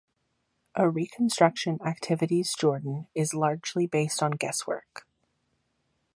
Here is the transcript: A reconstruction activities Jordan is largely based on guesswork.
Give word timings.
A 0.73 0.89
reconstruction 0.89 1.77
activities 1.85 2.55
Jordan 2.57 3.05
is 3.13 3.35
largely 3.35 3.85
based 3.85 4.23
on 4.23 4.31
guesswork. 4.31 5.05